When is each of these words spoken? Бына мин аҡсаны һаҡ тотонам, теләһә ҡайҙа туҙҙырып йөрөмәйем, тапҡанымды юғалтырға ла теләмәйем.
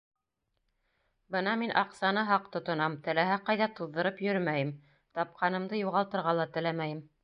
Бына 1.35 1.53
мин 1.63 1.73
аҡсаны 1.81 2.23
һаҡ 2.31 2.49
тотонам, 2.57 2.97
теләһә 3.09 3.37
ҡайҙа 3.51 3.71
туҙҙырып 3.81 4.27
йөрөмәйем, 4.27 4.77
тапҡанымды 5.21 5.87
юғалтырға 5.89 6.39
ла 6.43 6.55
теләмәйем. 6.59 7.11